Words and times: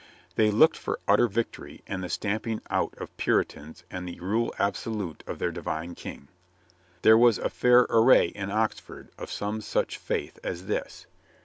They 0.33 0.49
looked 0.49 0.77
for 0.77 0.99
utter 1.07 1.27
victory 1.27 1.83
and 1.85 2.03
the 2.03 2.09
stamping 2.09 2.59
out 2.71 2.95
of 2.97 3.15
Puritans 3.17 3.83
and 3.91 4.07
the 4.07 4.19
rule 4.19 4.51
absolute 4.57 5.23
of 5.27 5.37
their 5.37 5.51
divine 5.51 5.93
King. 5.93 6.27
There 7.03 7.19
was 7.19 7.37
a 7.37 7.49
fair 7.51 7.81
array 7.87 8.29
in 8.29 8.49
Oxford 8.49 9.09
of 9.19 9.31
some 9.31 9.61
such 9.61 9.99
faith 9.99 10.39
as 10.43 10.65
this. 10.65 11.05